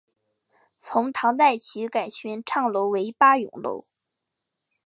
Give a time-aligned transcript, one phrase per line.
[0.79, 3.85] 从唐代起改玄畅楼为八咏楼。